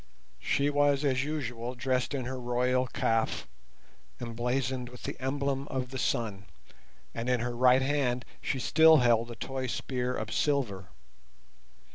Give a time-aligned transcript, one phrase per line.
[0.39, 3.47] She was, as usual, dressed in her royal "kaf",
[4.19, 6.45] emblazoned with the emblem of the Sun,
[7.13, 10.89] and in her right hand she still held the toy spear of silver.